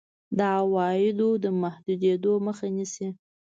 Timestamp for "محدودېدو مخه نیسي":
1.61-3.07